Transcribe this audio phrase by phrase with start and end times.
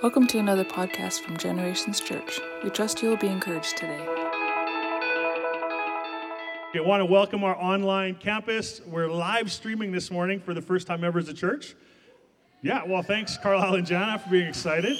[0.00, 2.38] Welcome to another podcast from Generations Church.
[2.62, 3.98] We trust you will be encouraged today.
[6.72, 8.80] I want to welcome our online campus.
[8.86, 11.74] We're live streaming this morning for the first time ever as a church.
[12.62, 14.96] Yeah, well, thanks, Carlisle and Jana, for being excited.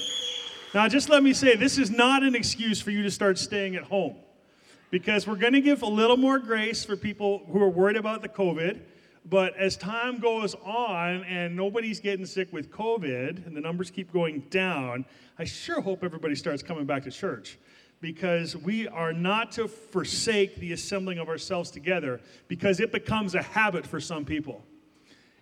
[0.75, 3.77] Now, just let me say, this is not an excuse for you to start staying
[3.77, 4.17] at home
[4.91, 8.21] because we're going to give a little more grace for people who are worried about
[8.21, 8.81] the COVID.
[9.29, 14.13] But as time goes on and nobody's getting sick with COVID and the numbers keep
[14.13, 15.05] going down,
[15.39, 17.59] I sure hope everybody starts coming back to church
[18.01, 23.43] because we are not to forsake the assembling of ourselves together because it becomes a
[23.43, 24.63] habit for some people.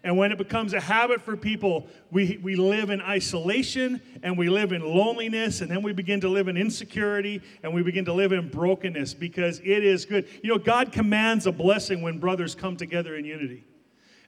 [0.03, 4.49] And when it becomes a habit for people, we, we live in isolation and we
[4.49, 8.13] live in loneliness, and then we begin to live in insecurity and we begin to
[8.13, 10.29] live in brokenness because it is good.
[10.43, 13.65] You know, God commands a blessing when brothers come together in unity.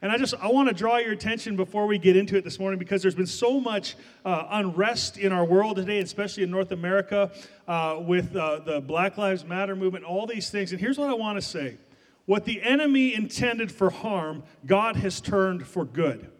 [0.00, 2.58] And I just I want to draw your attention before we get into it this
[2.58, 6.70] morning because there's been so much uh, unrest in our world today, especially in North
[6.70, 7.32] America,
[7.66, 10.70] uh, with uh, the Black Lives Matter movement, all these things.
[10.70, 11.78] And here's what I want to say:
[12.26, 16.30] what the enemy intended for harm, God has turned for good.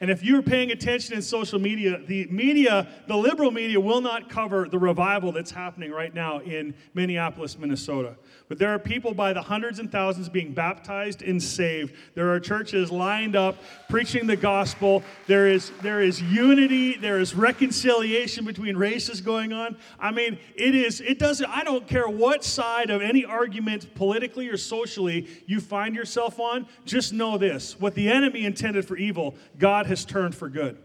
[0.00, 4.28] And if you're paying attention in social media, the media, the liberal media, will not
[4.28, 8.16] cover the revival that's happening right now in Minneapolis, Minnesota.
[8.48, 11.94] But there are people by the hundreds and thousands being baptized and saved.
[12.14, 13.56] There are churches lined up
[13.88, 15.02] preaching the gospel.
[15.26, 16.96] There is, there is unity.
[16.96, 19.76] There is reconciliation between races going on.
[19.98, 24.48] I mean, it is, it doesn't, I don't care what side of any argument, politically
[24.48, 26.66] or socially, you find yourself on.
[26.84, 30.76] Just know this what the enemy intended for evil, God has turned for good.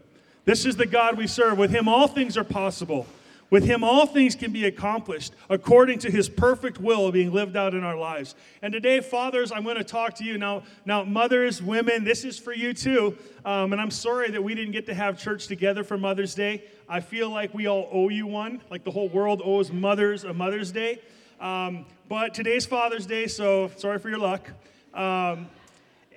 [0.44, 1.58] This is the God we serve.
[1.58, 3.06] With him, all things are possible.
[3.50, 7.74] With him, all things can be accomplished according to his perfect will being lived out
[7.74, 8.36] in our lives.
[8.62, 10.38] And today, fathers, I'm going to talk to you.
[10.38, 13.18] Now, now mothers, women, this is for you too.
[13.44, 16.62] Um, and I'm sorry that we didn't get to have church together for Mother's Day.
[16.88, 20.32] I feel like we all owe you one, like the whole world owes mothers a
[20.32, 21.00] Mother's Day.
[21.40, 24.48] Um, but today's Father's Day, so sorry for your luck.
[24.94, 25.48] Um,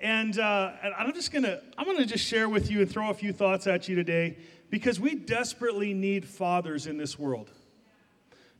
[0.03, 3.14] and, uh, and I'm just gonna I'm gonna just share with you and throw a
[3.14, 4.38] few thoughts at you today
[4.69, 7.50] because we desperately need fathers in this world.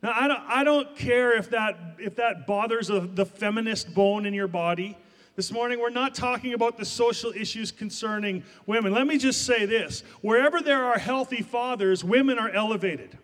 [0.02, 4.26] Now, I don't, I don't care if that, if that bothers a, the feminist bone
[4.26, 4.98] in your body.
[5.36, 8.94] This morning, we're not talking about the social issues concerning women.
[8.94, 13.18] Let me just say this wherever there are healthy fathers, women are elevated.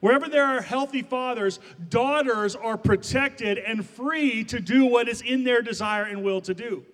[0.00, 5.44] Wherever there are healthy fathers, daughters are protected and free to do what is in
[5.44, 6.84] their desire and will to do.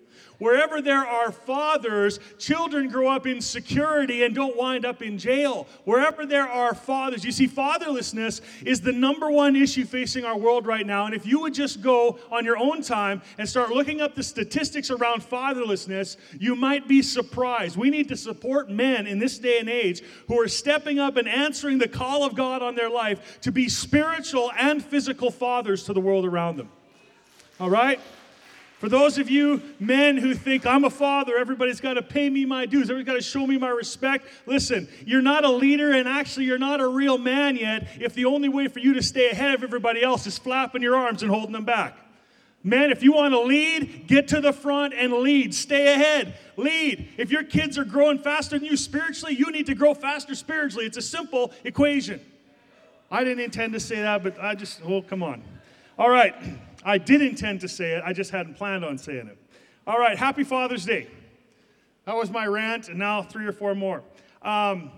[0.43, 5.69] Wherever there are fathers, children grow up in security and don't wind up in jail.
[5.85, 10.67] Wherever there are fathers, you see, fatherlessness is the number one issue facing our world
[10.67, 11.05] right now.
[11.05, 14.23] And if you would just go on your own time and start looking up the
[14.23, 17.77] statistics around fatherlessness, you might be surprised.
[17.77, 21.25] We need to support men in this day and age who are stepping up and
[21.25, 25.93] answering the call of God on their life to be spiritual and physical fathers to
[25.93, 26.69] the world around them.
[27.61, 28.01] All right?
[28.83, 32.43] For those of you men who think I'm a father, everybody's got to pay me
[32.43, 34.27] my dues, everybody's got to show me my respect.
[34.45, 38.25] Listen, you're not a leader, and actually, you're not a real man yet if the
[38.25, 41.31] only way for you to stay ahead of everybody else is flapping your arms and
[41.31, 41.95] holding them back.
[42.61, 45.55] Man, if you want to lead, get to the front and lead.
[45.55, 46.33] Stay ahead.
[46.57, 47.07] Lead.
[47.15, 50.85] If your kids are growing faster than you spiritually, you need to grow faster spiritually.
[50.85, 52.19] It's a simple equation.
[53.09, 55.41] I didn't intend to say that, but I just, oh, come on.
[55.97, 56.35] All right.
[56.85, 59.37] I did intend to say it, I just hadn't planned on saying it.
[59.85, 61.07] All right, happy Father's Day.
[62.05, 64.03] That was my rant, and now three or four more.
[64.41, 64.91] Um,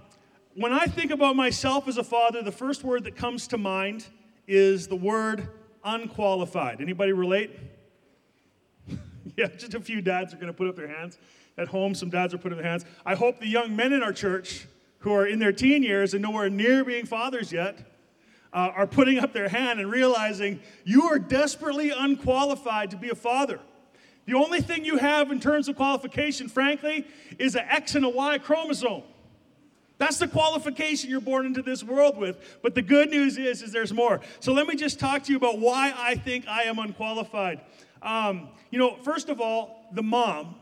[0.55, 4.05] when I think about myself as a father, the first word that comes to mind
[4.47, 5.47] is the word
[5.83, 6.81] unqualified.
[6.81, 7.51] Anybody relate?
[9.37, 11.17] yeah, just a few dads are going to put up their hands.
[11.57, 12.85] At home, some dads are putting their hands.
[13.05, 14.67] I hope the young men in our church
[14.99, 17.94] who are in their teen years and nowhere near being fathers yet
[18.55, 23.15] uh, are putting up their hand and realizing you are desperately unqualified to be a
[23.15, 23.59] father.
[24.25, 27.05] The only thing you have in terms of qualification, frankly,
[27.37, 29.03] is an X and a Y chromosome.
[29.97, 32.59] That's the qualification you're born into this world with.
[32.61, 34.21] But the good news is, is there's more.
[34.39, 37.61] So let me just talk to you about why I think I am unqualified.
[38.01, 40.55] Um, you know, first of all, the mom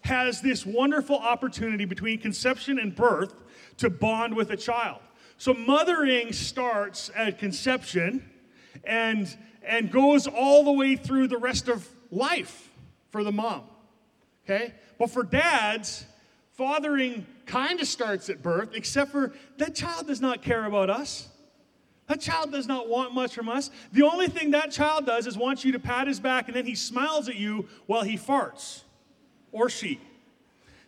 [0.00, 3.34] has this wonderful opportunity between conception and birth
[3.78, 5.00] to bond with a child.
[5.38, 8.30] So mothering starts at conception
[8.84, 12.70] and, and goes all the way through the rest of life
[13.10, 13.64] for the mom.
[14.44, 14.74] Okay?
[14.98, 16.06] But for dads,
[16.52, 21.28] fathering kind of starts at birth, except for that child does not care about us.
[22.08, 23.70] That child does not want much from us.
[23.92, 26.64] The only thing that child does is wants you to pat his back and then
[26.64, 28.82] he smiles at you while he farts
[29.50, 30.00] or she.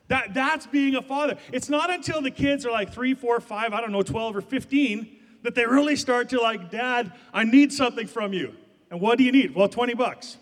[0.08, 1.37] That, that's being a father.
[1.52, 4.40] It's not until the kids are like three, four, five, I don't know, 12 or
[4.40, 8.55] 15, that they really start to like, Dad, I need something from you.
[8.90, 9.55] And what do you need?
[9.55, 10.38] Well, 20 bucks.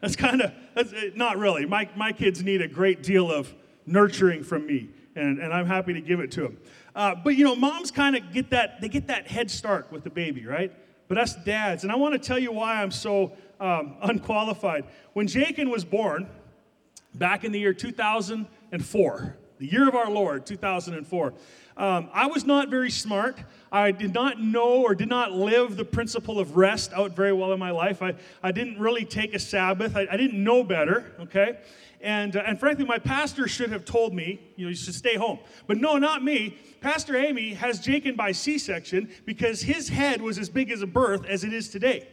[0.00, 1.66] That's kind of, that's, eh, not really.
[1.66, 3.52] My, my kids need a great deal of
[3.86, 6.58] nurturing from me, and, and I'm happy to give it to them.
[6.94, 10.04] Uh, but you know, moms kind of get that, they get that head start with
[10.04, 10.72] the baby, right?
[11.08, 14.84] But us dads, and I want to tell you why I'm so um, unqualified.
[15.12, 16.28] When Jacob was born,
[17.14, 17.74] back in the year
[18.78, 21.34] 2004, the year of our Lord, 2004,
[21.78, 23.38] um, I was not very smart.
[23.70, 27.52] I did not know or did not live the principle of rest out very well
[27.52, 28.02] in my life.
[28.02, 29.96] I, I didn't really take a Sabbath.
[29.96, 31.58] I, I didn't know better, okay?
[32.00, 35.16] And, uh, and frankly, my pastor should have told me, you know, you should stay
[35.16, 35.38] home.
[35.66, 36.56] But no, not me.
[36.80, 40.86] Pastor Amy has Jacob by C section because his head was as big as a
[40.86, 42.08] birth as it is today.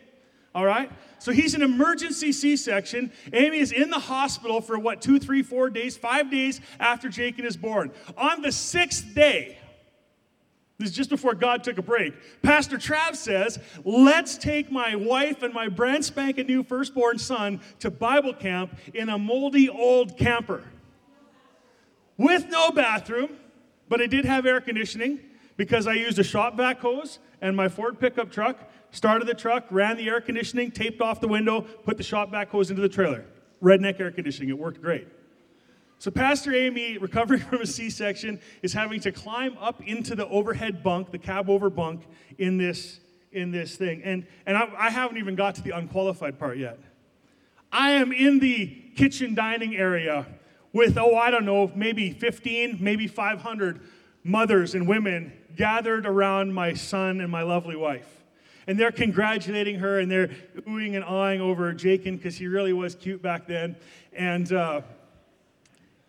[0.56, 0.92] All right?
[1.20, 3.12] So he's an emergency C section.
[3.32, 7.46] Amy is in the hospital for what, two, three, four days, five days after Jacob
[7.46, 7.92] is born.
[8.18, 9.58] On the sixth day,
[10.80, 12.14] this is just before God took a break.
[12.42, 17.90] Pastor Trav says, Let's take my wife and my brand spanking new firstborn son to
[17.90, 20.64] Bible camp in a moldy old camper
[22.18, 23.30] with no bathroom,
[23.88, 25.20] but it did have air conditioning
[25.58, 28.70] because I used a shop vac hose and my Ford pickup truck.
[28.94, 32.50] Started the truck, ran the air conditioning, taped off the window, put the shop vac
[32.50, 33.26] hose into the trailer.
[33.62, 35.08] Redneck air conditioning, it worked great.
[35.98, 40.28] So, Pastor Amy, recovering from a C section, is having to climb up into the
[40.28, 42.06] overhead bunk, the cab over bunk,
[42.38, 43.00] in this,
[43.32, 44.04] in this thing.
[44.04, 46.78] And, and I, I haven't even got to the unqualified part yet.
[47.72, 50.28] I am in the kitchen dining area
[50.72, 53.82] with, oh, I don't know, maybe 15, maybe 500
[54.24, 58.23] mothers and women gathered around my son and my lovely wife.
[58.68, 60.30] And they're congratulating her and they're
[60.68, 63.76] oohing and awing over Jacob because he really was cute back then.
[64.14, 64.82] And, uh,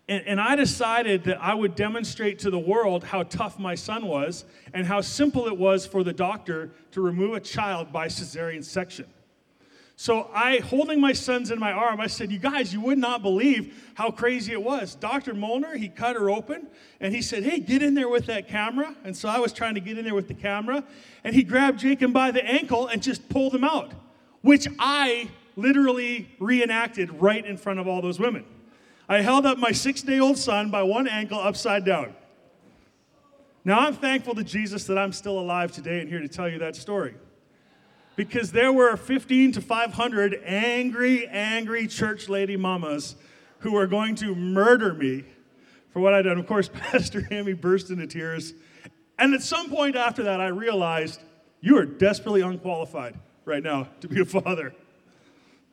[0.08, 4.06] and, and I decided that I would demonstrate to the world how tough my son
[4.06, 8.62] was and how simple it was for the doctor to remove a child by cesarean
[8.62, 9.06] section.
[9.96, 13.22] So I, holding my sons in my arm, I said, You guys, you would not
[13.22, 14.96] believe how crazy it was.
[14.96, 15.34] Dr.
[15.34, 16.66] Molnar, he cut her open
[17.00, 18.96] and he said, Hey, get in there with that camera.
[19.04, 20.82] And so I was trying to get in there with the camera.
[21.22, 23.92] And he grabbed Jacob by the ankle and just pulled him out,
[24.42, 28.44] which I literally reenacted right in front of all those women.
[29.08, 32.14] I held up my six day old son by one ankle upside down.
[33.64, 36.58] Now, I'm thankful to Jesus that I'm still alive today and here to tell you
[36.58, 37.14] that story.
[38.16, 43.16] Because there were 15 to 500 angry, angry church lady mamas
[43.58, 45.24] who were going to murder me
[45.92, 46.38] for what I'd done.
[46.38, 48.54] Of course, Pastor Amy burst into tears.
[49.18, 51.20] And at some point after that, I realized
[51.60, 54.74] you are desperately unqualified right now to be a father.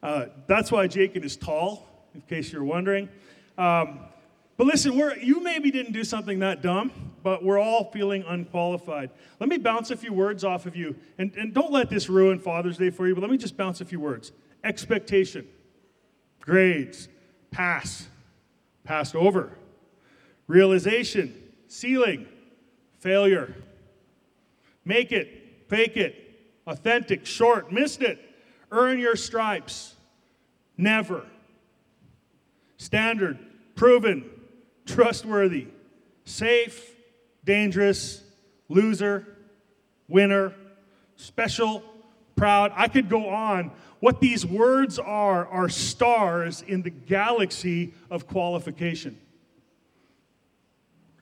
[0.02, 3.10] Uh, that's why Jacob is tall, in case you're wondering.
[3.58, 4.00] Um,
[4.58, 6.92] but listen, you maybe didn't do something that dumb,
[7.24, 9.10] but we're all feeling unqualified.
[9.40, 10.96] Let me bounce a few words off of you.
[11.18, 13.82] And, and don't let this ruin Father's Day for you, but let me just bounce
[13.82, 14.32] a few words.
[14.64, 15.48] Expectation,
[16.40, 17.08] grades,
[17.50, 18.08] pass,
[18.84, 19.58] passed over.
[20.48, 21.34] Realization,
[21.68, 22.28] ceiling,
[23.00, 23.56] failure.
[24.86, 26.16] Make it, fake it,
[26.68, 28.20] authentic, short, missed it.
[28.72, 29.96] Earn your stripes,
[30.78, 31.26] never.
[32.78, 33.38] Standard,
[33.76, 34.30] proven,
[34.92, 35.68] trustworthy,
[36.26, 36.96] safe,
[37.46, 38.24] dangerous,
[38.70, 39.26] loser,
[40.08, 40.54] winner,
[41.16, 41.84] special,
[42.36, 42.72] proud.
[42.76, 43.72] I could go on.
[44.00, 49.18] What these words are are stars in the galaxy of qualification.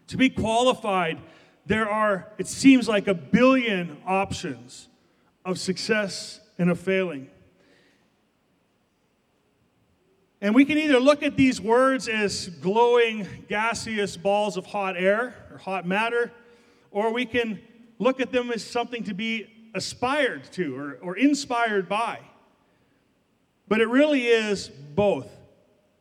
[0.07, 1.19] To be qualified,
[1.65, 4.87] there are, it seems like a billion options
[5.45, 7.29] of success and of failing.
[10.41, 15.35] And we can either look at these words as glowing, gaseous balls of hot air
[15.51, 16.31] or hot matter,
[16.91, 17.59] or we can
[17.97, 22.19] look at them as something to be aspired to or, or inspired by.
[23.67, 25.27] But it really is both.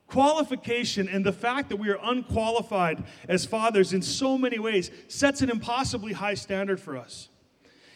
[0.07, 5.43] Qualification and the fact that we are unqualified as fathers in so many ways sets
[5.43, 7.29] an impossibly high standard for us.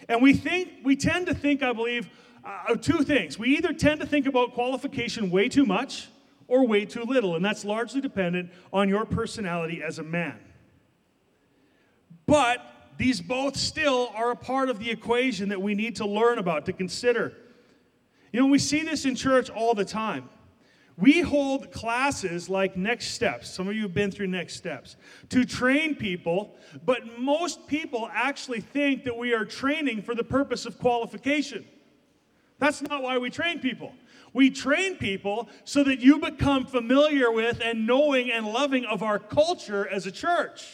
[0.09, 2.11] And we think, we tend to think, I believe,
[2.45, 3.39] uh, two things.
[3.39, 6.09] We either tend to think about qualification way too much,
[6.49, 10.39] or way too little, and that's largely dependent on your personality as a man.
[12.27, 12.61] But
[12.99, 16.67] these both still are a part of the equation that we need to learn about,
[16.67, 17.33] to consider.
[18.33, 20.29] You know, we see this in church all the time.
[20.99, 23.51] We hold classes like Next Steps.
[23.51, 24.97] Some of you have been through Next Steps
[25.31, 30.67] to train people, but most people actually think that we are training for the purpose
[30.67, 31.65] of qualification.
[32.59, 33.93] That's not why we train people.
[34.33, 39.19] We train people so that you become familiar with and knowing and loving of our
[39.19, 40.67] culture as a church.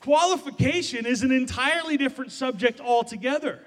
[0.00, 3.60] Qualification is an entirely different subject altogether.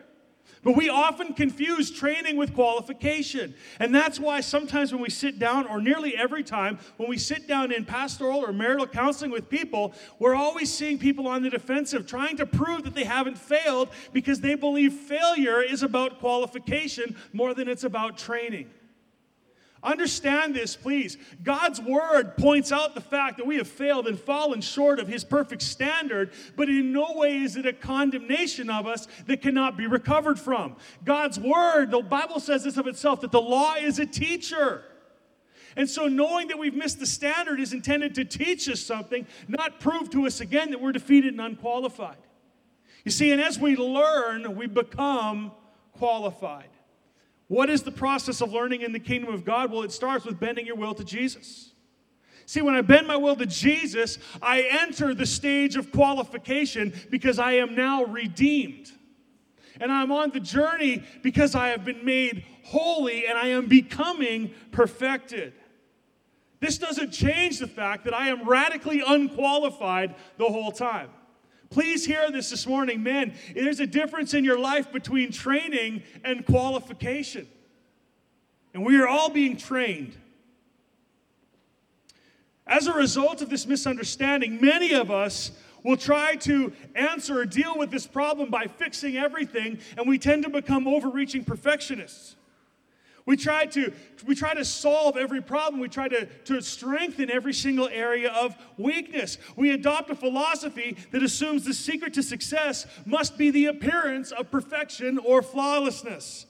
[0.66, 3.54] But we often confuse training with qualification.
[3.80, 7.48] And that's why sometimes when we sit down, or nearly every time, when we sit
[7.48, 12.08] down in pastoral or marital counseling with people, we're always seeing people on the defensive
[12.08, 17.54] trying to prove that they haven't failed because they believe failure is about qualification more
[17.54, 18.68] than it's about training.
[19.86, 21.18] Understand this, please.
[21.44, 25.24] God's word points out the fact that we have failed and fallen short of his
[25.24, 29.86] perfect standard, but in no way is it a condemnation of us that cannot be
[29.86, 30.75] recovered from.
[31.04, 34.84] God's word, the Bible says this of itself, that the law is a teacher.
[35.77, 39.80] And so, knowing that we've missed the standard is intended to teach us something, not
[39.80, 42.18] prove to us again that we're defeated and unqualified.
[43.04, 45.51] You see, and as we learn, we become
[45.92, 46.70] qualified.
[47.48, 49.72] What is the process of learning in the kingdom of God?
[49.72, 51.72] Well, it starts with bending your will to Jesus.
[52.48, 57.40] See, when I bend my will to Jesus, I enter the stage of qualification because
[57.40, 58.92] I am now redeemed.
[59.80, 64.54] And I'm on the journey because I have been made holy and I am becoming
[64.72, 65.54] perfected.
[66.60, 71.10] This doesn't change the fact that I am radically unqualified the whole time.
[71.70, 73.34] Please hear this this morning, men.
[73.54, 77.48] There's a difference in your life between training and qualification.
[78.74, 80.16] And we are all being trained.
[82.68, 85.52] As a result of this misunderstanding, many of us
[85.84, 90.44] will try to answer or deal with this problem by fixing everything, and we tend
[90.44, 92.36] to become overreaching perfectionists.
[93.25, 93.91] We try to,
[94.27, 95.82] we try to solve every problem.
[95.82, 99.39] We try to, to strengthen every single area of weakness.
[99.55, 104.51] We adopt a philosophy that assumes the secret to success must be the appearance of
[104.51, 106.46] perfection or flawlessness,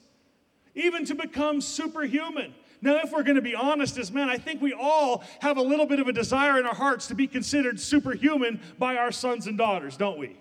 [0.74, 2.54] even to become superhuman.
[2.82, 5.62] Now, if we're going to be honest as men, I think we all have a
[5.62, 9.46] little bit of a desire in our hearts to be considered superhuman by our sons
[9.46, 10.36] and daughters, don't we?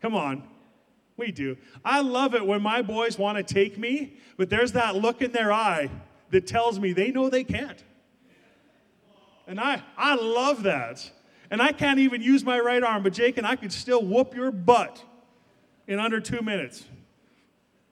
[0.00, 0.44] Come on.
[1.20, 1.58] We do.
[1.84, 5.32] I love it when my boys want to take me, but there's that look in
[5.32, 5.90] their eye
[6.30, 7.84] that tells me they know they can't.
[9.46, 11.10] And I, I love that.
[11.50, 14.34] And I can't even use my right arm, but Jake and I could still whoop
[14.34, 15.04] your butt
[15.86, 16.86] in under two minutes.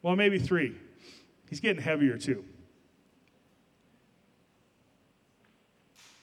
[0.00, 0.74] Well, maybe three.
[1.50, 2.46] He's getting heavier too.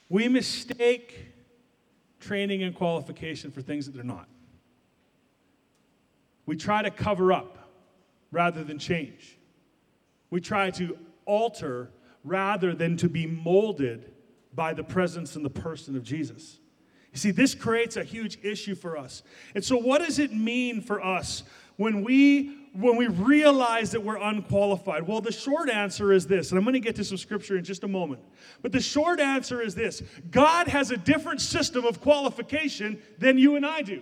[0.09, 1.33] We mistake
[2.19, 4.27] training and qualification for things that they're not.
[6.45, 7.57] We try to cover up
[8.31, 9.37] rather than change.
[10.29, 11.91] We try to alter
[12.23, 14.11] rather than to be molded
[14.53, 16.59] by the presence and the person of Jesus.
[17.11, 19.23] You see, this creates a huge issue for us.
[19.53, 21.43] And so, what does it mean for us
[21.77, 25.07] when we when we realize that we're unqualified?
[25.07, 27.63] Well, the short answer is this, and I'm going to get to some scripture in
[27.63, 28.21] just a moment.
[28.61, 33.55] But the short answer is this God has a different system of qualification than you
[33.55, 34.01] and I do.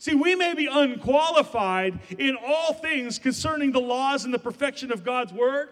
[0.00, 5.04] See, we may be unqualified in all things concerning the laws and the perfection of
[5.04, 5.68] God's word,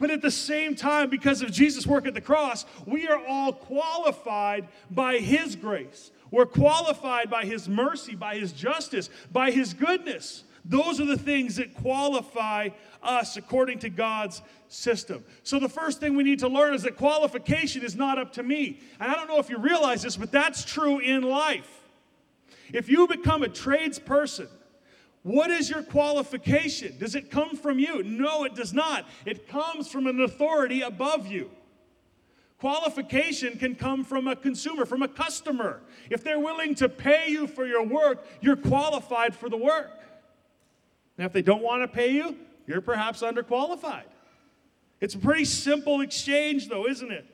[0.00, 3.52] but at the same time, because of Jesus' work at the cross, we are all
[3.52, 6.10] qualified by His grace.
[6.32, 10.42] We're qualified by His mercy, by His justice, by His goodness.
[10.64, 12.70] Those are the things that qualify
[13.04, 15.24] us according to God's system.
[15.44, 18.42] So, the first thing we need to learn is that qualification is not up to
[18.42, 18.80] me.
[18.98, 21.77] And I don't know if you realize this, but that's true in life.
[22.72, 24.48] If you become a tradesperson,
[25.22, 26.96] what is your qualification?
[26.98, 28.02] Does it come from you?
[28.02, 29.06] No, it does not.
[29.26, 31.50] It comes from an authority above you.
[32.58, 35.80] Qualification can come from a consumer, from a customer.
[36.10, 39.92] If they're willing to pay you for your work, you're qualified for the work.
[41.16, 44.04] Now, if they don't want to pay you, you're perhaps underqualified.
[45.00, 47.26] It's a pretty simple exchange, though, isn't it?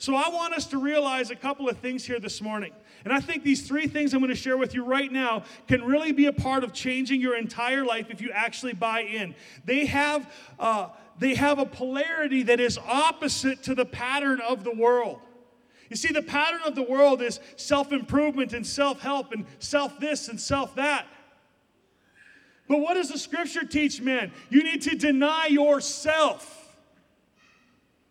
[0.00, 2.72] So, I want us to realize a couple of things here this morning.
[3.04, 5.84] And I think these three things I'm going to share with you right now can
[5.84, 9.34] really be a part of changing your entire life if you actually buy in.
[9.64, 14.72] They have, uh, they have a polarity that is opposite to the pattern of the
[14.72, 15.20] world.
[15.90, 19.98] You see, the pattern of the world is self improvement and self help and self
[19.98, 21.06] this and self that.
[22.68, 24.30] But what does the scripture teach men?
[24.50, 26.67] You need to deny yourself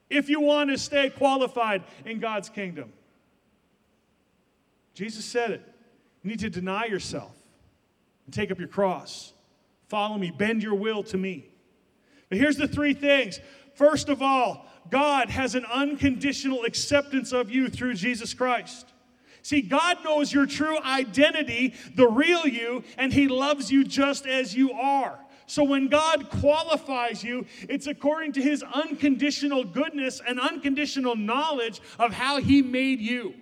[0.10, 2.92] if you want to stay qualified in God's kingdom.
[4.94, 5.62] Jesus said it.
[6.24, 7.36] You need to deny yourself
[8.26, 9.34] and take up your cross.
[9.88, 11.50] Follow me, bend your will to me.
[12.30, 13.40] But here's the three things.
[13.76, 18.94] First of all, God has an unconditional acceptance of you through Jesus Christ.
[19.44, 24.56] See, God knows your true identity, the real you, and He loves you just as
[24.56, 25.18] you are.
[25.48, 32.14] So when God qualifies you, it's according to his unconditional goodness and unconditional knowledge of
[32.14, 33.34] how he made you.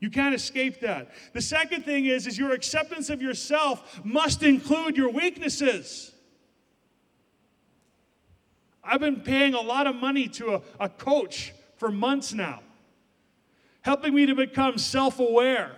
[0.00, 1.12] You can't escape that.
[1.34, 6.12] The second thing is is your acceptance of yourself must include your weaknesses.
[8.82, 12.62] I've been paying a lot of money to a, a coach for months now,
[13.82, 15.76] helping me to become self aware.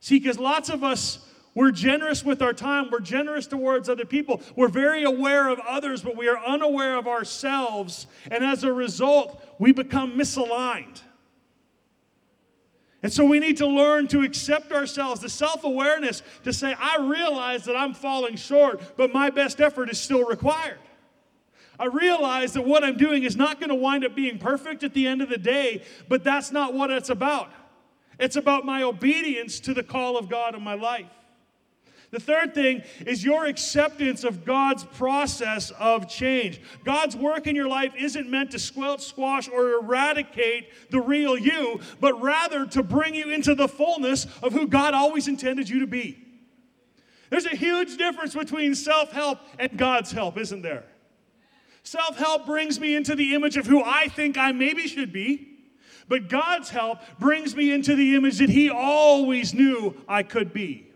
[0.00, 2.90] See, because lots of us we're generous with our time.
[2.90, 4.40] We're generous towards other people.
[4.54, 8.06] We're very aware of others, but we are unaware of ourselves.
[8.30, 11.02] And as a result, we become misaligned.
[13.02, 16.98] And so we need to learn to accept ourselves, the self awareness to say, I
[16.98, 20.78] realize that I'm falling short, but my best effort is still required.
[21.78, 24.92] I realize that what I'm doing is not going to wind up being perfect at
[24.92, 27.50] the end of the day, but that's not what it's about.
[28.18, 31.06] It's about my obedience to the call of God in my life.
[32.10, 36.60] The third thing is your acceptance of God's process of change.
[36.84, 41.80] God's work in your life isn't meant to squelch, squash, or eradicate the real you,
[42.00, 45.86] but rather to bring you into the fullness of who God always intended you to
[45.86, 46.18] be.
[47.30, 50.84] There's a huge difference between self help and God's help, isn't there?
[51.84, 55.46] Self help brings me into the image of who I think I maybe should be.
[56.08, 60.89] But God's help brings me into the image that He always knew I could be.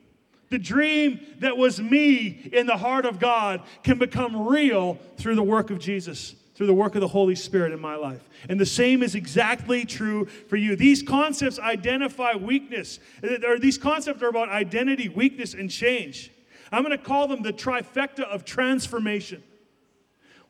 [0.50, 5.42] The dream that was me in the heart of God can become real through the
[5.42, 8.28] work of Jesus, through the work of the Holy Spirit in my life.
[8.48, 10.76] And the same is exactly true for you.
[10.76, 13.00] These concepts identify weakness,
[13.46, 16.30] or these concepts are about identity, weakness, and change.
[16.70, 19.42] I'm going to call them the trifecta of transformation.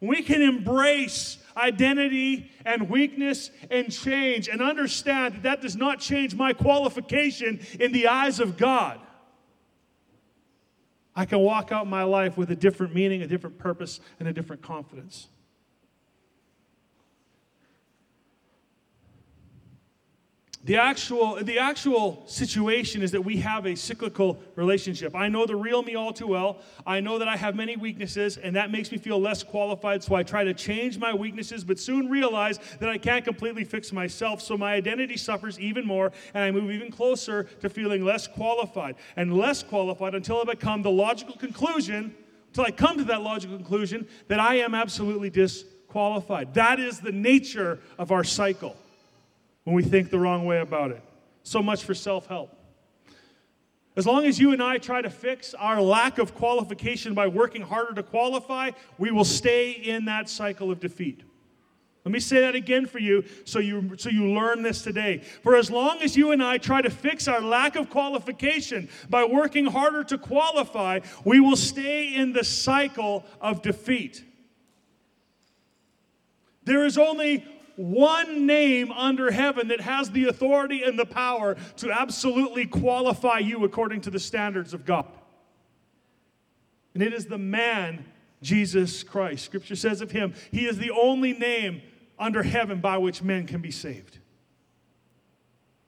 [0.00, 6.34] We can embrace identity and weakness and change and understand that that does not change
[6.34, 9.00] my qualification in the eyes of God.
[11.16, 14.32] I can walk out my life with a different meaning, a different purpose, and a
[14.32, 15.28] different confidence.
[20.64, 25.14] The actual, the actual situation is that we have a cyclical relationship.
[25.14, 26.60] I know the real me all too well.
[26.86, 30.02] I know that I have many weaknesses, and that makes me feel less qualified.
[30.02, 33.92] So I try to change my weaknesses, but soon realize that I can't completely fix
[33.92, 34.40] myself.
[34.40, 38.96] So my identity suffers even more, and I move even closer to feeling less qualified
[39.16, 42.14] and less qualified until I become the logical conclusion,
[42.48, 46.54] until I come to that logical conclusion that I am absolutely disqualified.
[46.54, 48.76] That is the nature of our cycle
[49.64, 51.02] when we think the wrong way about it.
[51.42, 52.56] So much for self help.
[53.96, 57.62] As long as you and I try to fix our lack of qualification by working
[57.62, 61.22] harder to qualify, we will stay in that cycle of defeat.
[62.04, 65.22] Let me say that again for you so you, so you learn this today.
[65.42, 69.24] For as long as you and I try to fix our lack of qualification by
[69.24, 74.22] working harder to qualify, we will stay in the cycle of defeat.
[76.64, 77.46] There is only
[77.76, 83.64] one name under heaven that has the authority and the power to absolutely qualify you
[83.64, 85.06] according to the standards of God.
[86.94, 88.04] And it is the man,
[88.42, 89.44] Jesus Christ.
[89.44, 91.82] Scripture says of him, he is the only name
[92.18, 94.18] under heaven by which men can be saved.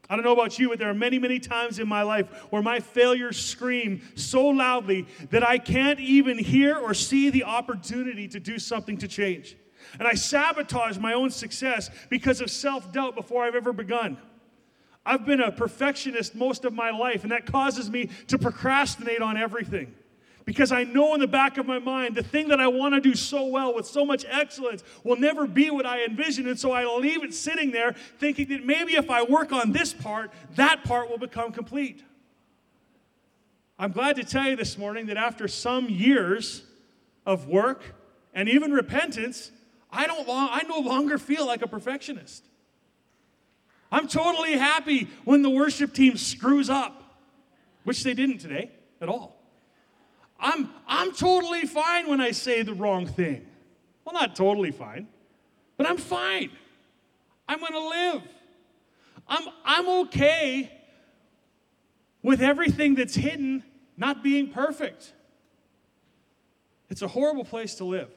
[0.09, 2.63] I don't know about you, but there are many, many times in my life where
[2.63, 8.39] my failures scream so loudly that I can't even hear or see the opportunity to
[8.39, 9.57] do something to change.
[9.99, 14.19] And I sabotage my own success because of self doubt before I've ever begun.
[15.05, 19.37] I've been a perfectionist most of my life, and that causes me to procrastinate on
[19.37, 19.95] everything.
[20.45, 23.01] Because I know in the back of my mind the thing that I want to
[23.01, 26.47] do so well with so much excellence will never be what I envision.
[26.47, 29.93] And so I leave it sitting there thinking that maybe if I work on this
[29.93, 32.05] part, that part will become complete.
[33.77, 36.63] I'm glad to tell you this morning that after some years
[37.27, 37.83] of work
[38.33, 39.51] and even repentance,
[39.91, 42.45] I, don't long, I no longer feel like a perfectionist.
[43.91, 47.21] I'm totally happy when the worship team screws up,
[47.85, 48.71] which they didn't today
[49.01, 49.41] at all.
[50.39, 53.47] I'm, I'm totally fine when I say the wrong thing.
[54.05, 55.09] Well, not totally fine,
[55.77, 56.51] but I'm fine.
[57.49, 58.23] I'm going to live.
[59.29, 60.73] I'm, I'm okay
[62.23, 63.63] with everything that's hidden
[63.97, 65.13] not being perfect.
[66.91, 68.11] It's a horrible place to live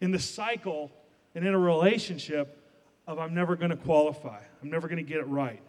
[0.00, 0.92] in the cycle
[1.34, 2.62] and in a relationship
[3.06, 5.62] of I'm never going to qualify, I'm never going to get it right.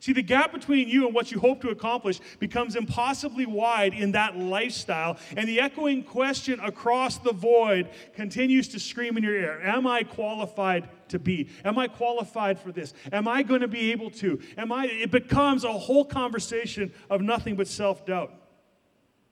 [0.00, 4.12] See, the gap between you and what you hope to accomplish becomes impossibly wide in
[4.12, 9.60] that lifestyle, and the echoing question across the void continues to scream in your ear
[9.60, 11.48] Am I qualified to be?
[11.64, 12.94] Am I qualified for this?
[13.10, 14.38] Am I going to be able to?
[14.56, 14.86] Am I?
[14.86, 18.32] It becomes a whole conversation of nothing but self doubt.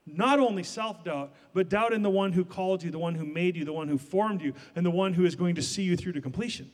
[0.07, 3.27] Not only self doubt, but doubt in the one who called you, the one who
[3.27, 5.83] made you, the one who formed you, and the one who is going to see
[5.83, 6.71] you through to completion.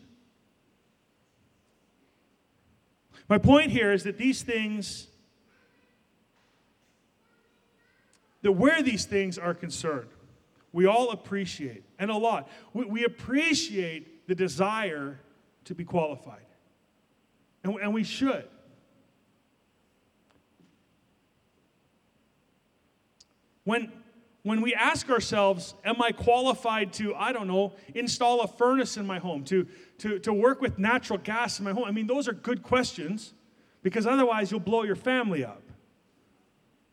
[3.28, 5.06] My point here is that these things,
[8.42, 10.08] that where these things are concerned,
[10.72, 15.18] we all appreciate, and a lot, we, we appreciate the desire
[15.64, 16.44] to be qualified.
[17.64, 18.46] And, and we should.
[23.64, 23.92] When,
[24.42, 29.06] when we ask ourselves, Am I qualified to, I don't know, install a furnace in
[29.06, 29.66] my home, to,
[29.98, 31.84] to, to work with natural gas in my home?
[31.84, 33.34] I mean, those are good questions
[33.82, 35.62] because otherwise you'll blow your family up.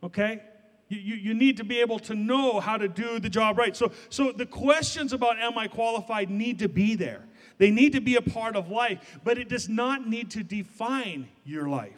[0.04, 0.42] Okay?
[0.90, 3.76] You, you, you need to be able to know how to do the job right.
[3.76, 7.24] So, so the questions about am I qualified need to be there.
[7.60, 11.28] They need to be a part of life, but it does not need to define
[11.46, 11.94] your life.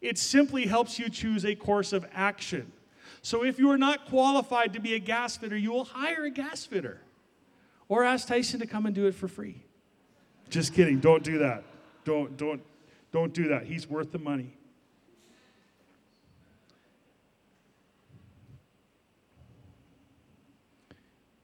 [0.00, 2.70] It simply helps you choose a course of action.
[3.22, 6.30] So if you are not qualified to be a gas fitter, you will hire a
[6.30, 7.00] gas fitter
[7.88, 9.62] or ask Tyson to come and do it for free.
[10.48, 11.00] Just kidding.
[11.00, 11.64] Don't do that.
[12.04, 12.62] Don't, don't,
[13.12, 13.64] don't do that.
[13.64, 14.54] He's worth the money.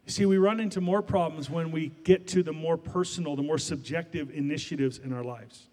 [0.06, 3.42] You see, we run into more problems when we get to the more personal, the
[3.42, 5.66] more subjective initiatives in our lives.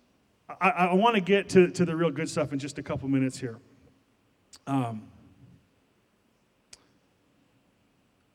[0.60, 3.08] I, I want to get to, to the real good stuff in just a couple
[3.08, 3.60] minutes here.
[4.66, 5.04] Um,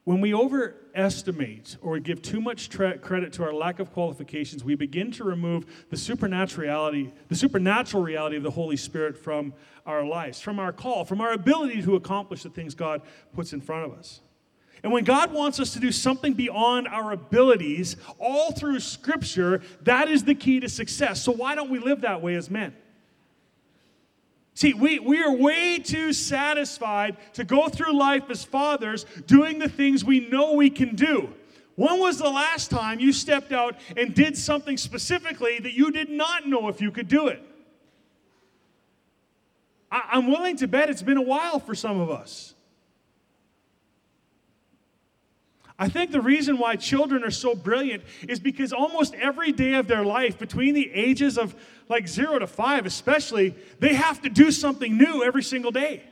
[0.09, 4.75] when we overestimate or give too much tra- credit to our lack of qualifications, we
[4.75, 9.53] begin to remove the supernatural reality, the supernatural reality of the Holy Spirit from
[9.85, 13.03] our lives, from our call, from our ability to accomplish the things God
[13.35, 14.23] puts in front of us.
[14.83, 20.09] And when God wants us to do something beyond our abilities, all through Scripture, that
[20.09, 21.23] is the key to success.
[21.23, 22.75] So, why don't we live that way as men?
[24.59, 29.69] See, we, we are way too satisfied to go through life as fathers doing the
[29.69, 31.33] things we know we can do.
[31.77, 36.11] When was the last time you stepped out and did something specifically that you did
[36.11, 37.41] not know if you could do it?
[39.93, 42.57] I, I'm willing to bet it's been a while for some of us.
[45.79, 49.87] I think the reason why children are so brilliant is because almost every day of
[49.87, 51.55] their life, between the ages of
[51.89, 56.03] like zero to five, especially, they have to do something new every single day.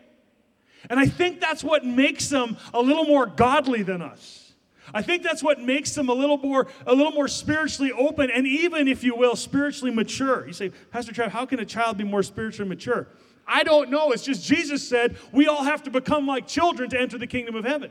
[0.89, 4.53] And I think that's what makes them a little more godly than us.
[4.95, 8.47] I think that's what makes them a little more a little more spiritually open and
[8.47, 10.47] even if you will spiritually mature.
[10.47, 13.09] You say, "Pastor Trav, how can a child be more spiritually mature?"
[13.49, 14.13] I don't know.
[14.13, 17.57] It's just Jesus said, "We all have to become like children to enter the kingdom
[17.57, 17.91] of heaven."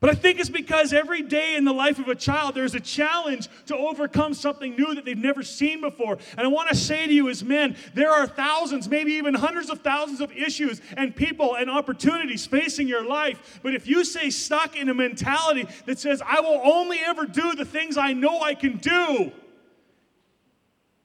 [0.00, 2.80] But I think it's because every day in the life of a child, there's a
[2.80, 6.18] challenge to overcome something new that they've never seen before.
[6.36, 9.70] And I want to say to you, as men, there are thousands, maybe even hundreds
[9.70, 13.58] of thousands of issues and people and opportunities facing your life.
[13.62, 17.56] But if you stay stuck in a mentality that says, I will only ever do
[17.56, 19.32] the things I know I can do,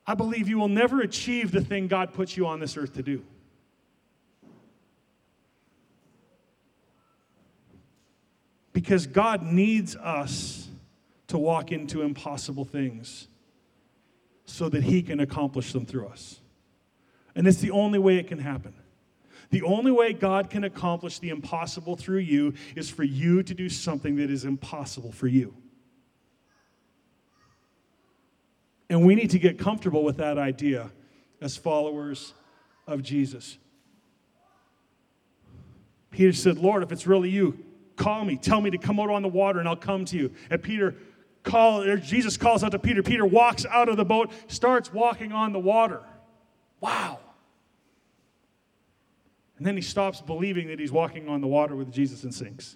[0.05, 3.01] I believe you will never achieve the thing God puts you on this earth to
[3.01, 3.23] do.
[8.73, 10.67] Because God needs us
[11.27, 13.27] to walk into impossible things
[14.45, 16.41] so that He can accomplish them through us.
[17.35, 18.73] And it's the only way it can happen.
[19.49, 23.69] The only way God can accomplish the impossible through you is for you to do
[23.69, 25.55] something that is impossible for you.
[28.89, 30.91] And we need to get comfortable with that idea
[31.41, 32.33] as followers
[32.87, 33.57] of Jesus.
[36.11, 37.57] Peter said, Lord, if it's really you,
[37.95, 38.37] Call me.
[38.37, 40.31] Tell me to come out on the water and I'll come to you.
[40.49, 40.95] And Peter
[41.43, 43.03] call Jesus calls out to Peter.
[43.03, 46.01] Peter walks out of the boat, starts walking on the water.
[46.79, 47.19] Wow.
[49.57, 52.75] And then he stops believing that he's walking on the water with Jesus and sinks.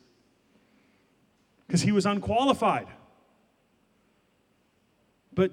[1.65, 2.87] Because he was unqualified.
[5.33, 5.51] But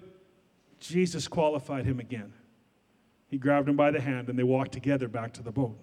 [0.79, 2.33] Jesus qualified him again.
[3.29, 5.77] He grabbed him by the hand and they walked together back to the boat.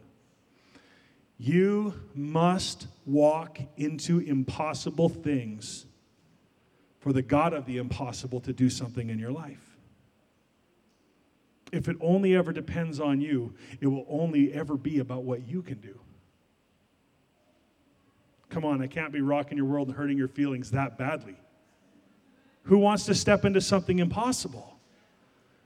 [1.41, 5.87] You must walk into impossible things
[6.99, 9.75] for the God of the impossible to do something in your life.
[11.71, 15.63] If it only ever depends on you, it will only ever be about what you
[15.63, 15.99] can do.
[18.49, 21.37] Come on, I can't be rocking your world and hurting your feelings that badly.
[22.65, 24.77] Who wants to step into something impossible?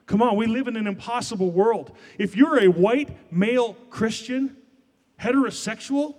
[0.05, 1.97] Come on, we live in an impossible world.
[2.17, 4.55] If you're a white male Christian,
[5.19, 6.15] heterosexual,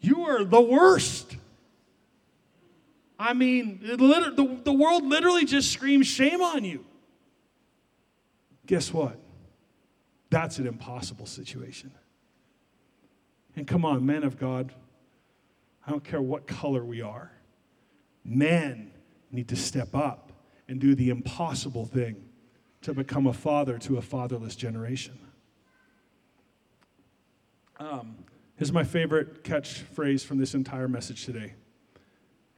[0.00, 1.36] you are the worst.
[3.18, 6.84] I mean, the, the world literally just screams shame on you.
[8.66, 9.18] Guess what?
[10.30, 11.90] That's an impossible situation.
[13.56, 14.72] And come on, men of God,
[15.86, 17.32] I don't care what color we are,
[18.24, 18.92] men
[19.32, 20.32] need to step up
[20.68, 22.28] and do the impossible thing
[22.82, 25.18] to become a father to a fatherless generation.
[27.78, 28.16] Um,
[28.56, 31.54] here's my favorite catchphrase from this entire message today.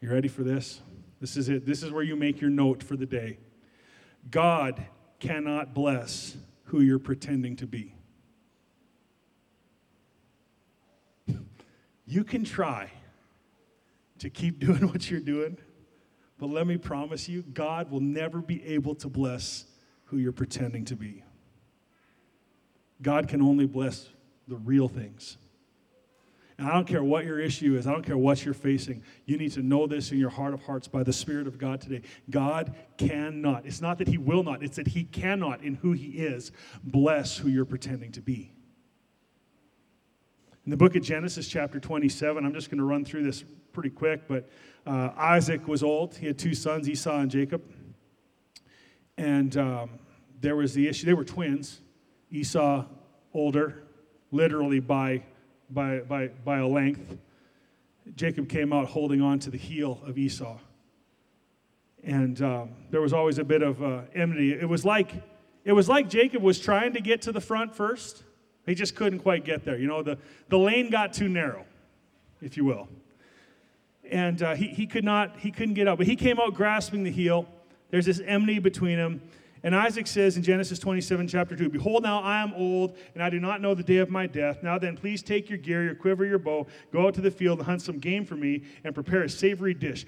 [0.01, 0.81] You ready for this?
[1.21, 1.67] This is it.
[1.67, 3.39] This is where you make your note for the day.
[4.31, 4.83] God
[5.19, 7.95] cannot bless who you're pretending to be.
[12.07, 12.91] You can try
[14.21, 15.59] to keep doing what you're doing,
[16.39, 19.67] but let me promise you, God will never be able to bless
[20.07, 21.23] who you're pretending to be.
[23.03, 24.09] God can only bless
[24.51, 25.39] the real things.
[26.59, 29.03] And I don't care what your issue is, I don't care what you're facing.
[29.25, 31.81] You need to know this in your heart of hearts by the Spirit of God
[31.81, 32.03] today.
[32.29, 36.09] God cannot, it's not that He will not, it's that He cannot, in who He
[36.09, 36.53] is,
[36.85, 38.53] bless who you're pretending to be.
[40.67, 43.89] In the book of Genesis, chapter 27, I'm just going to run through this pretty
[43.89, 44.51] quick, but
[44.87, 46.15] uh, Isaac was old.
[46.15, 47.63] He had two sons, Esau and Jacob.
[49.17, 49.91] And um,
[50.41, 51.81] there was the issue, they were twins.
[52.31, 52.85] Esau,
[53.33, 53.83] older,
[54.31, 55.23] literally by,
[55.71, 57.19] by, by, by a length.
[58.17, 60.59] Jacob came out holding on to the heel of Esau.
[62.03, 64.53] And um, there was always a bit of uh, enmity.
[64.53, 65.13] It was like
[65.65, 68.23] it was like Jacob was trying to get to the front first.
[68.67, 69.79] He just couldn't quite get there.
[69.79, 71.65] You know, the, the lane got too narrow,
[72.41, 72.89] if you will.
[74.11, 75.99] And uh, he, he could not, he couldn't get out.
[75.99, 77.47] But he came out grasping the heel.
[77.91, 79.21] There's this enmity between them.
[79.63, 83.29] And Isaac says in Genesis 27, chapter 2 Behold, now I am old, and I
[83.29, 84.63] do not know the day of my death.
[84.63, 87.59] Now then, please take your gear, your quiver, your bow, go out to the field
[87.59, 90.07] and hunt some game for me, and prepare a savory dish.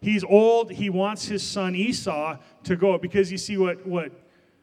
[0.00, 0.70] He's old.
[0.70, 4.12] He wants his son Esau to go because you see what, what,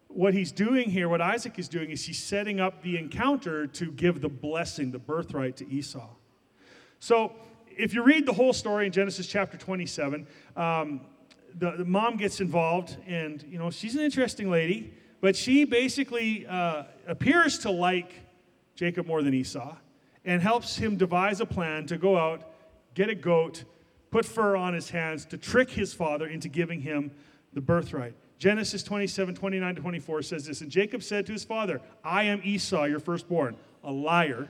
[0.08, 3.92] what he's doing here, what Isaac is doing, is he's setting up the encounter to
[3.92, 6.08] give the blessing, the birthright to Esau.
[7.00, 7.34] So
[7.78, 11.02] if you read the whole story in Genesis chapter 27, um,
[11.58, 16.46] the, the, mom gets involved, and you know she's an interesting lady, but she basically
[16.48, 18.12] uh, appears to like
[18.76, 19.76] Jacob more than Esau,
[20.26, 22.44] and helps him devise a plan to go out,
[22.94, 23.64] get a goat,
[24.12, 27.12] put fur on his hands to trick his father into giving him
[27.54, 28.14] the birthright.
[28.38, 32.42] Genesis 27, 29 to 24 says this, and Jacob said to his father, I am
[32.44, 34.50] Esau, your firstborn, a liar.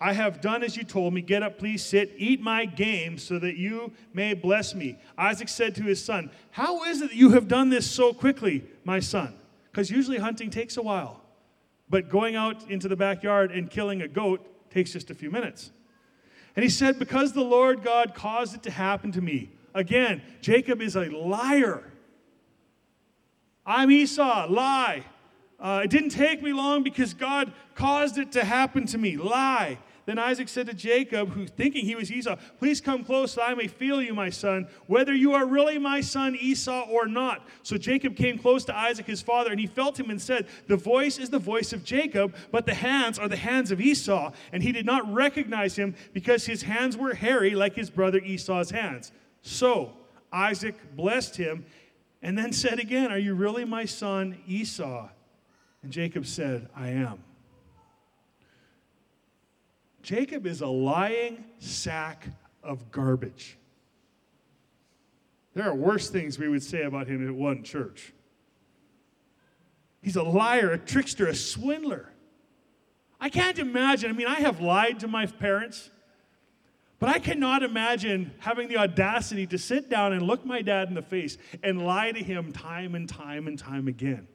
[0.00, 1.20] I have done as you told me.
[1.20, 4.98] Get up, please sit, eat my game, so that you may bless me.
[5.16, 8.64] Isaac said to his son, How is it that you have done this so quickly,
[8.84, 9.34] my son?
[9.70, 11.22] Because usually hunting takes a while.
[11.90, 15.70] But going out into the backyard and killing a goat takes just a few minutes.
[16.54, 19.50] And he said, Because the Lord God caused it to happen to me.
[19.74, 21.92] Again, Jacob is a liar.
[23.66, 25.04] I'm Esau, lie.
[25.60, 29.16] Uh, it didn't take me long because God caused it to happen to me.
[29.16, 29.78] Lie.
[30.08, 33.52] Then Isaac said to Jacob, who thinking he was Esau, Please come close that I
[33.52, 37.46] may feel you, my son, whether you are really my son Esau or not.
[37.62, 40.78] So Jacob came close to Isaac his father, and he felt him and said, The
[40.78, 44.32] voice is the voice of Jacob, but the hands are the hands of Esau.
[44.50, 48.70] And he did not recognize him because his hands were hairy like his brother Esau's
[48.70, 49.12] hands.
[49.42, 49.92] So
[50.32, 51.66] Isaac blessed him
[52.22, 55.10] and then said again, Are you really my son Esau?
[55.82, 57.22] And Jacob said, I am.
[60.08, 62.28] Jacob is a lying sack
[62.62, 63.58] of garbage.
[65.52, 68.14] There are worse things we would say about him if it wasn't church.
[70.00, 72.10] He's a liar, a trickster, a swindler.
[73.20, 74.08] I can't imagine.
[74.08, 75.90] I mean, I have lied to my parents,
[76.98, 80.94] but I cannot imagine having the audacity to sit down and look my dad in
[80.94, 84.26] the face and lie to him time and time and time again.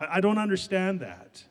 [0.00, 1.44] I, don't understand that.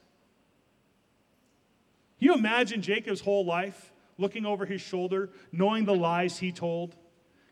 [2.19, 6.95] You imagine Jacob's whole life looking over his shoulder, knowing the lies he told?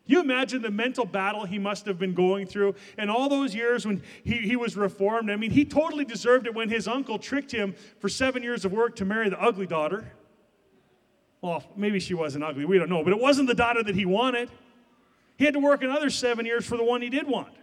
[0.06, 2.76] You imagine the mental battle he must have been going through?
[2.96, 6.54] And all those years when he, he was reformed, I mean, he totally deserved it
[6.54, 10.12] when his uncle tricked him for seven years of work to marry the ugly daughter.
[11.40, 14.04] Well, maybe she wasn't ugly, we don't know, but it wasn't the daughter that he
[14.04, 14.48] wanted.
[15.36, 17.54] He had to work another seven years for the one he did want.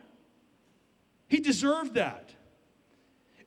[1.27, 2.32] He deserved that.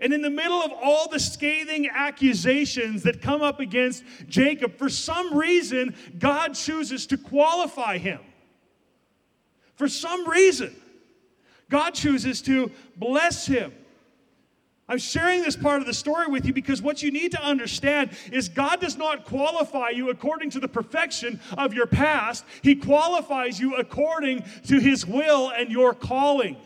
[0.01, 4.91] And in the middle of all the scathing accusations that come up against Jacob, for
[4.91, 8.21] some reason, God chooses to qualify him.
[9.75, 10.75] For some reason,
[11.71, 13.73] God chooses to bless him.
[14.89, 18.11] I'm sharing this part of the story with you because what you need to understand
[18.31, 23.59] is God does not qualify you according to the perfection of your past, He qualifies
[23.59, 26.57] you according to His will and your calling.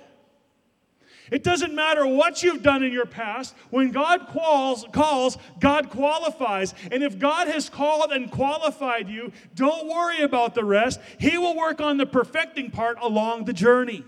[1.31, 3.55] It doesn't matter what you've done in your past.
[3.71, 6.75] When God calls, calls, God qualifies.
[6.91, 11.01] And if God has called and qualified you, don't worry about the rest.
[11.19, 14.05] He will work on the perfecting part along the journey.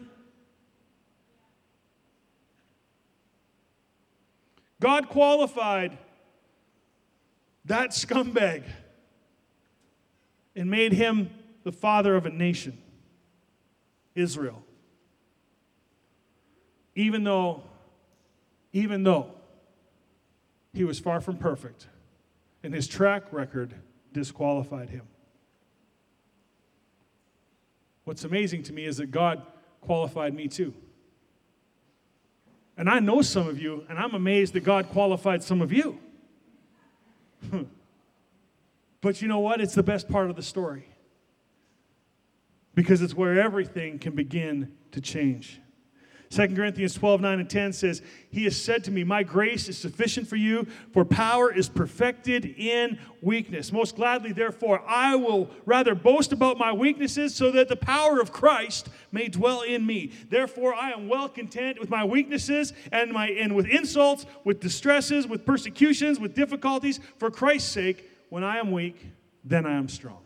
[4.81, 5.97] God qualified
[7.67, 8.65] that scumbag
[10.57, 11.31] and made him
[11.63, 12.77] the father of a nation,
[14.17, 14.65] Israel
[16.95, 17.63] even though,
[18.73, 19.33] even though
[20.73, 21.87] he was far from perfect
[22.63, 23.75] and his track record
[24.13, 25.03] disqualified him.
[28.05, 29.43] What's amazing to me is that God
[29.81, 30.75] qualified me too.
[32.77, 35.99] And I know some of you, and I'm amazed that God qualified some of you.
[39.01, 39.61] but you know what?
[39.61, 40.87] It's the best part of the story.
[42.75, 45.61] Because it's where everything can begin to change.
[46.33, 49.77] 2 Corinthians 12, 9 and 10 says, He has said to me, My grace is
[49.77, 53.71] sufficient for you, for power is perfected in weakness.
[53.71, 58.33] Most gladly, therefore, I will rather boast about my weaknesses, so that the power of
[58.33, 60.11] Christ may dwell in me.
[60.31, 65.27] Therefore, I am well content with my weaknesses and, my, and with insults, with distresses,
[65.27, 66.99] with persecutions, with difficulties.
[67.19, 69.07] For Christ's sake, when I am weak,
[69.45, 70.23] then I am strong.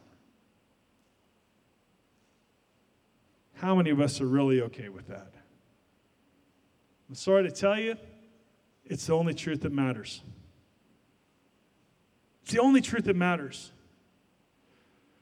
[3.54, 5.35] How many of us are really okay with that?
[7.08, 7.96] I'm sorry to tell you,
[8.84, 10.22] it's the only truth that matters.
[12.42, 13.72] It's the only truth that matters.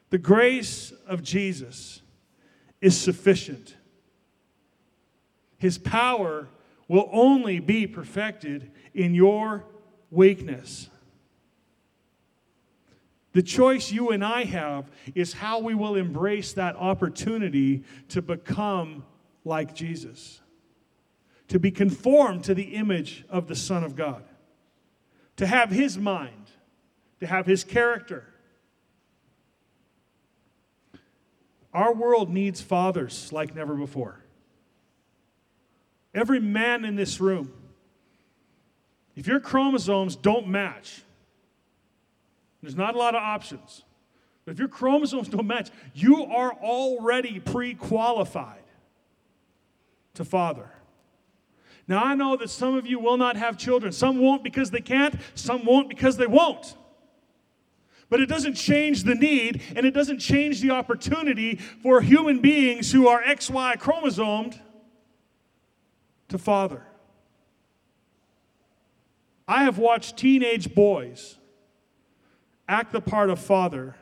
[0.09, 2.01] The grace of Jesus
[2.81, 3.75] is sufficient.
[5.57, 6.47] His power
[6.87, 9.65] will only be perfected in your
[10.11, 10.89] weakness.
[13.33, 19.03] The choice you and I have is how we will embrace that opportunity to become
[19.43, 20.41] like Jesus
[21.47, 24.23] to be conformed to the image of the Son of God,
[25.37, 26.49] to have His mind,
[27.19, 28.25] to have His character.
[31.73, 34.21] Our world needs fathers like never before.
[36.13, 37.51] Every man in this room,
[39.15, 41.01] if your chromosomes don't match,
[42.61, 43.83] there's not a lot of options.
[44.45, 48.63] But if your chromosomes don't match, you are already pre qualified
[50.13, 50.71] to father.
[51.87, 53.91] Now, I know that some of you will not have children.
[53.91, 56.75] Some won't because they can't, some won't because they won't.
[58.09, 62.91] But it doesn't change the need and it doesn't change the opportunity for human beings
[62.91, 64.59] who are XY chromosomed
[66.29, 66.83] to father.
[69.47, 71.37] I have watched teenage boys
[72.67, 73.95] act the part of father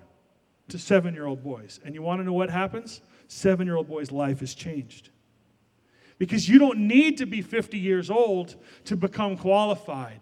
[0.70, 1.82] to seven year old boys.
[1.84, 3.02] And you want to know what happens?
[3.28, 5.10] Seven year old boy's life is changed
[6.18, 10.22] because you don't need to be 50 years old to become qualified.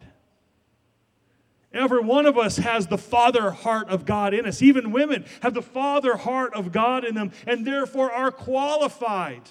[1.74, 4.62] Every one of us has the father heart of God in us.
[4.62, 9.44] Even women have the father heart of God in them and therefore are qualified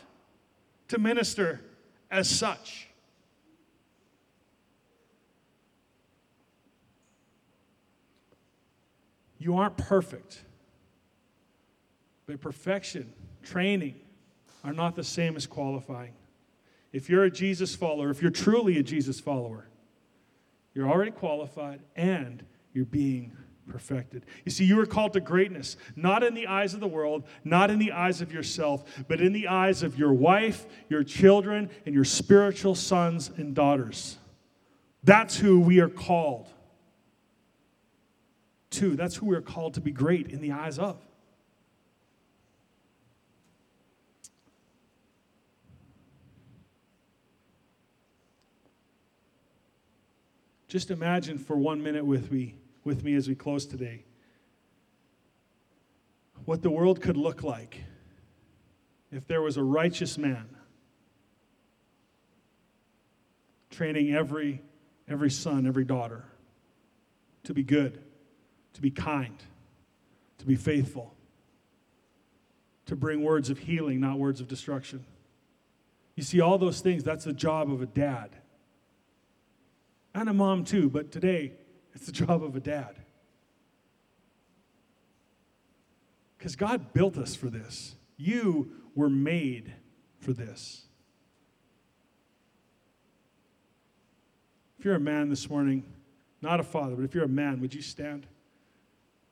[0.88, 1.62] to minister
[2.10, 2.88] as such.
[9.38, 10.44] You aren't perfect,
[12.26, 13.10] but perfection,
[13.42, 13.94] training
[14.62, 16.12] are not the same as qualifying.
[16.92, 19.68] If you're a Jesus follower, if you're truly a Jesus follower,
[20.74, 23.36] you're already qualified and you're being
[23.68, 24.26] perfected.
[24.44, 27.70] You see, you are called to greatness, not in the eyes of the world, not
[27.70, 31.94] in the eyes of yourself, but in the eyes of your wife, your children, and
[31.94, 34.18] your spiritual sons and daughters.
[35.04, 36.48] That's who we are called
[38.70, 38.96] to.
[38.96, 40.98] That's who we're called to be great in the eyes of.
[50.70, 52.54] Just imagine for one minute with me,
[52.84, 54.04] with me as we close today
[56.44, 57.82] what the world could look like
[59.10, 60.48] if there was a righteous man
[63.68, 64.62] training every,
[65.08, 66.24] every son, every daughter
[67.42, 68.00] to be good,
[68.74, 69.42] to be kind,
[70.38, 71.16] to be faithful,
[72.86, 75.04] to bring words of healing, not words of destruction.
[76.14, 78.39] You see, all those things, that's the job of a dad
[80.14, 81.52] and a mom too, but today
[81.94, 82.96] it's the job of a dad.
[86.38, 87.94] Because God built us for this.
[88.16, 89.74] You were made
[90.18, 90.86] for this.
[94.78, 95.84] If you're a man this morning,
[96.40, 98.26] not a father, but if you're a man, would you stand?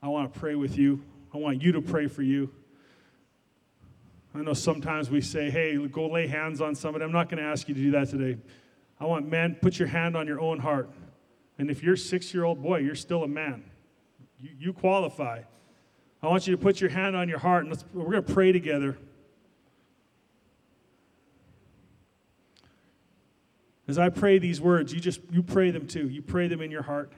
[0.02, 1.02] I want to pray with you.
[1.32, 2.50] I want you to pray for you.
[4.34, 7.04] I know sometimes we say, hey, go lay hands on somebody.
[7.04, 8.38] I'm not going to ask you to do that today.
[9.00, 10.90] I want, man, put your hand on your own heart.
[11.58, 13.64] And if you're six year old boy, you're still a man.
[14.38, 15.42] You, you qualify.
[16.22, 18.52] I want you to put your hand on your heart and we're going to pray
[18.52, 18.98] together.
[23.86, 26.08] As I pray these words, you just you pray them too.
[26.08, 27.12] You pray them in your heart.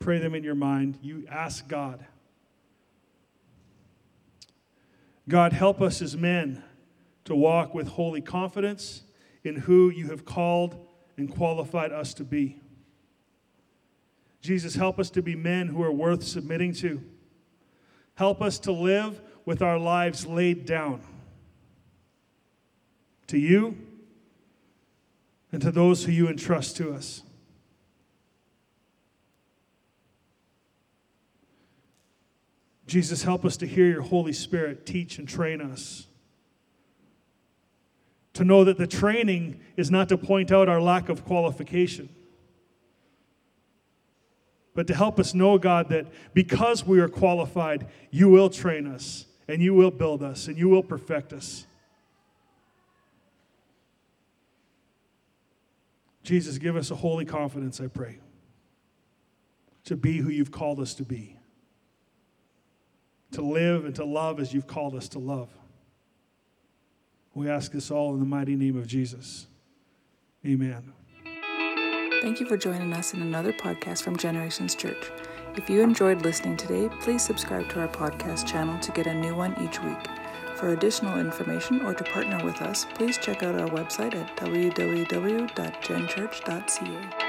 [0.00, 0.98] Pray them in your mind.
[1.00, 2.04] You ask God.
[5.28, 6.64] God, help us as men
[7.24, 9.02] to walk with holy confidence
[9.44, 10.83] in who you have called
[11.16, 12.60] and qualified us to be.
[14.40, 17.02] Jesus, help us to be men who are worth submitting to.
[18.16, 21.00] Help us to live with our lives laid down
[23.26, 23.76] to you
[25.50, 27.22] and to those who you entrust to us.
[32.86, 36.06] Jesus, help us to hear your Holy Spirit teach and train us.
[38.34, 42.08] To know that the training is not to point out our lack of qualification,
[44.74, 49.26] but to help us know, God, that because we are qualified, you will train us
[49.46, 51.66] and you will build us and you will perfect us.
[56.24, 58.18] Jesus, give us a holy confidence, I pray,
[59.84, 61.36] to be who you've called us to be
[63.34, 65.48] to live and to love as you've called us to love.
[67.34, 69.46] We ask this all in the mighty name of Jesus.
[70.46, 70.92] Amen.
[72.22, 75.10] Thank you for joining us in another podcast from Generations Church.
[75.56, 79.34] If you enjoyed listening today, please subscribe to our podcast channel to get a new
[79.34, 79.98] one each week.
[80.56, 87.23] For additional information or to partner with us, please check out our website at www.genchurch.ca.